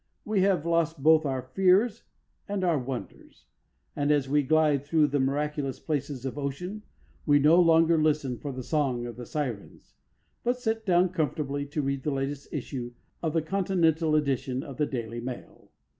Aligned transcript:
We 0.25 0.41
have 0.41 0.65
lost 0.65 1.03
both 1.03 1.27
our 1.27 1.43
fears 1.43 2.01
and 2.49 2.63
our 2.63 2.79
wonders, 2.79 3.45
and 3.95 4.11
as 4.11 4.27
we 4.27 4.41
glide 4.41 4.83
through 4.83 5.09
the 5.09 5.19
miraculous 5.19 5.79
places 5.79 6.25
of 6.25 6.39
Ocean 6.39 6.81
we 7.27 7.37
no 7.37 7.59
longer 7.61 8.01
listen 8.01 8.39
for 8.39 8.51
the 8.51 8.63
song 8.63 9.05
of 9.05 9.15
the 9.15 9.27
Sirens, 9.27 9.93
but 10.43 10.57
sit 10.57 10.87
down 10.87 11.09
comfortably 11.09 11.67
to 11.67 11.83
read 11.83 12.01
the 12.01 12.09
latest 12.09 12.47
issue 12.51 12.95
of 13.21 13.33
the 13.33 13.43
Continental 13.43 14.15
edition 14.15 14.63
of 14.63 14.77
the 14.77 14.87
Daily 14.87 15.19
Mail. 15.19 15.69